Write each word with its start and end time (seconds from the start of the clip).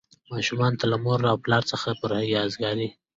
ماشومانو 0.31 0.79
ته 0.79 0.85
له 0.91 0.97
مور 1.03 1.19
او 1.31 1.37
پلار 1.43 1.63
څخه 1.71 1.87
د 1.91 1.95
پرهیزګارۍ. 2.01 2.89